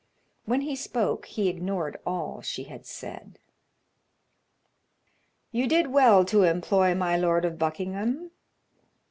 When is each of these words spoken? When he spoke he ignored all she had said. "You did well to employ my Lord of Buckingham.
When 0.45 0.61
he 0.61 0.75
spoke 0.75 1.27
he 1.27 1.47
ignored 1.47 1.95
all 2.07 2.41
she 2.41 2.63
had 2.63 2.87
said. 2.87 3.37
"You 5.51 5.67
did 5.67 5.91
well 5.93 6.25
to 6.25 6.41
employ 6.41 6.95
my 6.95 7.15
Lord 7.15 7.45
of 7.45 7.59
Buckingham. 7.59 8.31